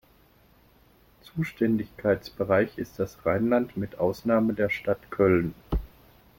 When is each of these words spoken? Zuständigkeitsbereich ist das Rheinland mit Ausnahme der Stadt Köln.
Zuständigkeitsbereich 1.21 2.75
ist 2.79 2.97
das 2.97 3.23
Rheinland 3.23 3.77
mit 3.77 3.99
Ausnahme 3.99 4.55
der 4.55 4.69
Stadt 4.71 5.11
Köln. 5.11 5.53